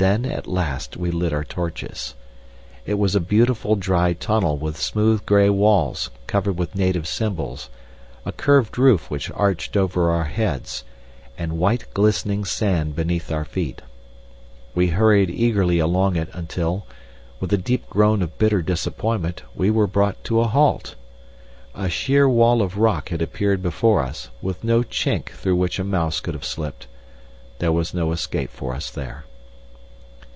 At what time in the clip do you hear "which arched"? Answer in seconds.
9.10-9.76